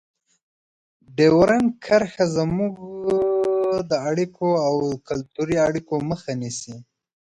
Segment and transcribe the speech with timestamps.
[1.17, 2.73] ډیورنډ کرښه زموږ
[3.89, 4.75] د اړیکو او
[5.07, 6.75] کلتوري اړیکو مخه نیسي.